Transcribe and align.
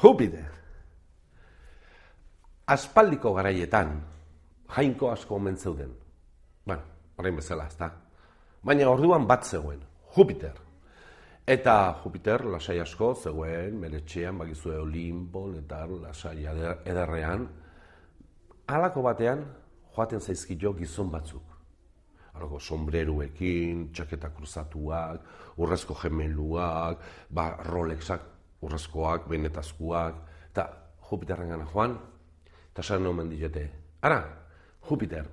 Jupiter. 0.00 0.48
Aspaldiko 2.72 3.34
garaietan, 3.36 3.98
jainko 4.72 5.10
asko 5.12 5.36
omen 5.36 5.58
zeuden. 5.60 5.90
Bueno, 6.64 6.82
orain 7.18 7.36
bezala, 7.36 7.66
ezta? 7.68 7.90
Baina 8.64 8.88
orduan 8.88 9.26
bat 9.28 9.44
zegoen, 9.44 9.82
Jupiter. 10.14 10.56
Eta 11.44 11.74
Jupiter 12.00 12.46
lasai 12.48 12.78
asko 12.80 13.12
zegoen, 13.14 13.76
meretxean, 13.82 14.38
bagizue 14.40 14.78
Olimpon 14.80 15.58
eta 15.60 15.82
lasai 15.90 16.46
ederrean. 16.46 17.46
Halako 18.72 19.04
batean, 19.04 19.44
joaten 19.92 20.20
zaizkio 20.20 20.72
gizon 20.80 21.12
batzuk. 21.12 21.44
Halako 22.32 22.60
sombreruekin, 22.60 23.90
txaketa 23.92 24.32
kruzatuak, 24.32 25.28
urrezko 25.60 25.98
gemeluak, 26.06 27.02
ba, 27.28 27.50
Rolexak, 27.68 28.39
urrezkoak, 28.62 29.28
benetazkuak, 29.28 30.20
eta 30.50 30.66
Jupiterren 31.10 31.50
gana 31.50 31.66
joan, 31.72 31.96
eta 32.70 32.82
saren 32.82 33.06
omen 33.06 33.30
diete. 33.30 33.64
Ara, 34.02 34.20
Jupiter, 34.88 35.26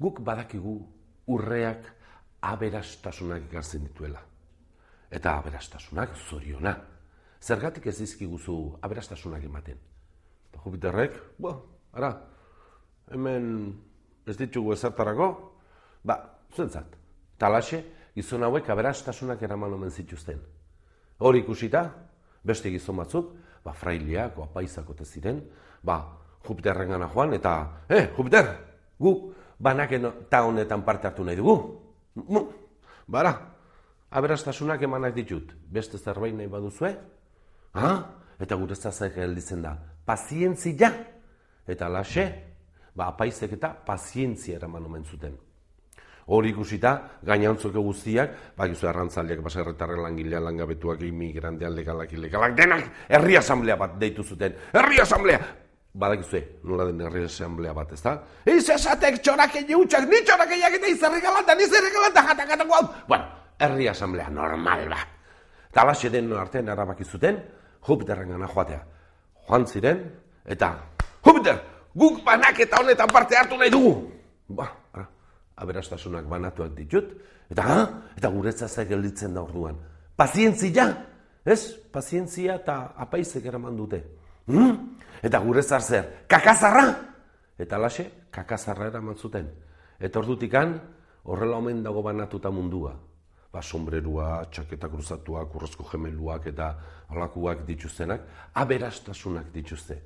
guk 0.00 0.20
badakigu 0.24 0.76
urreak 1.26 1.88
aberastasunak 2.46 3.48
ikartzen 3.48 3.88
dituela. 3.88 4.20
Eta 5.10 5.36
aberastasunak 5.38 6.14
zoriona. 6.28 6.76
Zergatik 7.40 7.86
ez 7.86 7.98
dizkiguzu 7.98 8.78
aberastasunak 8.82 9.44
ematen. 9.44 9.78
Eta 10.50 10.62
Jupiterrek, 10.64 11.18
bo, 11.38 11.52
ara, 11.92 12.12
hemen 13.12 13.46
ez 14.26 14.36
ditugu 14.38 14.72
ezertarako, 14.74 15.28
ba, 16.04 16.16
zuentzat. 16.54 16.96
Talaxe, 17.38 17.82
gizon 18.16 18.46
hauek 18.46 18.68
aberastasunak 18.72 19.42
eraman 19.42 19.74
omen 19.76 19.90
zituzten. 19.90 20.40
Hori 21.18 21.42
ikusita, 21.44 21.82
beste 22.46 22.70
gizon 22.70 23.00
batzuk, 23.02 23.32
ba, 23.64 23.74
frailiak, 23.74 24.38
apaizako 24.46 24.94
ziren, 25.04 25.42
ba, 25.82 25.98
Jupiterren 26.46 26.92
gana 26.94 27.08
joan, 27.10 27.34
eta, 27.34 27.82
eh, 27.88 28.12
Jupiter, 28.16 28.46
gu, 28.98 29.32
banaken 29.58 30.12
ta 30.30 30.44
honetan 30.46 30.84
parte 30.84 31.08
hartu 31.08 31.24
nahi 31.24 31.36
dugu. 31.36 31.56
Mu, 32.14 32.44
bara, 33.06 33.32
aberastasunak 34.10 34.82
emanak 34.82 35.14
ditut, 35.14 35.52
beste 35.68 35.98
zerbait 35.98 36.34
nahi 36.34 36.46
baduzue, 36.46 36.92
ha? 37.74 37.90
Eta 38.38 38.54
gure 38.54 38.76
zazak 38.76 39.16
gelditzen 39.16 39.62
da, 39.64 39.74
pazientzia, 40.06 40.92
eta 41.66 41.88
lase, 41.88 42.26
ba, 42.94 43.10
apaizek 43.10 43.56
eta 43.58 43.72
pazientzia 43.86 44.60
eraman 44.60 44.86
omen 44.86 45.04
zuten. 45.04 45.34
Hori 46.26 46.50
ikusita, 46.50 46.92
gainantzuko 47.22 47.84
guztiak, 47.86 48.32
ba, 48.58 48.66
gizu 48.66 48.88
arrantzaliak, 48.90 49.44
baserretarren 49.44 50.02
langilean, 50.02 50.42
langabetuak, 50.48 51.04
imigrantean, 51.06 51.74
legalak, 51.76 52.12
ilegalak, 52.16 52.56
denak, 52.58 52.88
herri 53.08 53.36
asamblea 53.38 53.76
bat 53.78 53.94
deitu 54.00 54.24
zuten. 54.24 54.56
Herri 54.72 54.98
asamblea! 55.04 55.38
Badakizue, 55.96 56.42
nola 56.68 56.84
den 56.90 57.00
herri 57.06 57.22
asamblea 57.24 57.72
bat, 57.72 57.92
ezta? 57.94 58.16
Eiz 58.44 58.66
esatek 58.68 59.20
txorak 59.22 59.54
utxak, 59.78 60.08
ni 60.10 60.18
txorak 60.26 60.50
egin 60.58 60.88
izerri 60.90 61.22
galanta, 61.24 61.54
ni 61.54 61.70
zerri 61.70 61.92
galanta, 61.94 62.26
jatak 62.26 62.66
hau. 62.66 62.82
Bueno, 63.08 63.30
herri 63.58 63.88
asamblea 63.88 64.26
normal 64.28 64.88
bat. 64.90 65.14
Eta 65.70 65.84
alaxe 65.86 66.10
den 66.10 66.32
artean 66.32 66.68
erabaki 66.68 67.04
zuten, 67.04 67.38
Jupiterren 67.86 68.34
gana 68.34 68.48
joatea. 68.50 68.82
Joan 69.46 69.66
ziren, 69.66 70.02
eta 70.44 70.74
Jupiter, 71.22 71.62
guk 71.94 72.22
banak 72.24 72.58
eta 72.60 72.82
honetan 72.82 73.08
parte 73.08 73.36
hartu 73.38 73.56
nahi 73.56 73.70
dugu. 73.70 73.94
Ba, 74.48 74.66
aberastasunak 75.66 76.28
banatuak 76.30 76.72
ditut, 76.78 77.12
eta 77.50 77.66
ha, 77.66 77.80
eta 78.16 78.30
guretza 78.30 78.68
zaik 78.68 78.88
gelditzen 78.94 79.34
da 79.34 79.42
orduan. 79.42 79.76
Pazientzia, 80.16 80.86
ez? 81.44 81.74
Pazientzia 81.92 82.56
eta 82.62 82.94
apaizek 82.96 83.44
eraman 83.50 83.76
dute. 83.76 84.02
Hmm? 84.46 84.96
Eta 85.22 85.40
gure 85.42 85.62
zer, 85.62 86.24
kakazarra! 86.28 86.86
Eta 87.58 87.78
lase, 87.78 88.10
kakazarra 88.30 88.86
eraman 88.92 89.16
zuten. 89.16 89.48
Eta 89.98 90.20
ordutikan, 90.20 90.78
horrela 91.24 91.56
omen 91.56 91.82
dago 91.82 92.02
banatuta 92.02 92.50
mundua. 92.50 92.94
Ba, 93.52 93.62
sombrerua, 93.62 94.44
txaketa 94.52 94.88
kruzatuak, 94.88 95.54
urrezko 95.54 95.84
gemeluak 95.90 96.46
eta 96.52 96.74
alakuak 97.08 97.64
dituztenak, 97.66 98.26
aberastasunak 98.54 99.52
dituzte. 99.54 100.02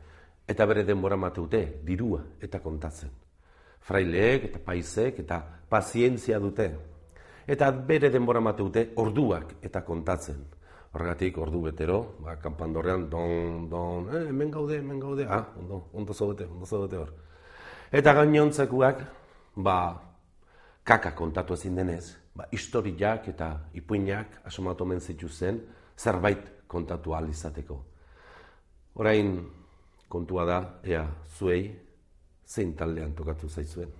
Eta 0.46 0.66
bere 0.66 0.84
denbora 0.84 1.16
mateute, 1.16 1.80
dirua 1.84 2.22
eta 2.40 2.60
kontatzen. 2.62 3.10
Fraileek 3.80 4.50
eta 4.50 4.60
paisek 4.64 5.18
eta 5.24 5.40
pazientzia 5.70 6.38
dute. 6.38 6.70
Eta 7.50 7.70
bere 7.72 8.10
denbora 8.10 8.40
mateute, 8.40 8.90
orduak 8.96 9.56
eta 9.62 9.82
kontatzen. 9.86 10.44
Horregatik, 10.90 11.38
ordu 11.38 11.62
betero, 11.68 12.00
ba, 12.18 12.34
kanpandorrean, 12.42 13.08
don, 13.10 13.68
don, 13.70 14.08
eh, 14.10 14.24
hemen 14.28 14.50
gaude, 14.50 14.78
hemen 14.78 14.98
gaude, 15.00 15.26
ah, 15.28 15.44
ondo, 15.58 15.84
ondo 15.94 16.14
zaudete, 16.14 16.48
ondo 16.50 16.66
zaudete 16.66 16.96
hor. 16.98 17.12
Eta 17.92 18.14
gainontzekuak, 18.14 19.04
ba, 19.54 19.76
kaka 20.82 21.12
kontatu 21.14 21.54
ezin 21.54 21.78
denez, 21.78 22.16
ba, 22.34 22.48
historiak 22.50 23.28
eta 23.30 23.52
ipuinak 23.78 24.40
asomatu 24.50 24.86
men 24.86 25.00
zituzten, 25.00 25.60
zerbait 25.98 26.66
kontatu 26.66 27.14
ahal 27.14 27.30
izateko. 27.30 27.78
Orain 28.98 29.36
kontua 30.08 30.44
da, 30.46 30.58
ea, 30.82 31.04
zuei, 31.38 31.70
zein 32.50 32.74
taldean 32.74 33.12
tokatu 33.14 33.48
zaizuen. 33.48 33.92